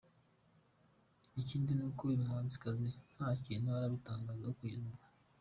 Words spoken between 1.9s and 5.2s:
uyu muhanzikazi nta kintu arabitangazaho kugeza ubu.